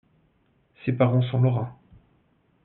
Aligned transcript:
Ses 0.83 0.93
parents 0.93 1.21
sont 1.21 1.39
lorrains. 1.39 1.77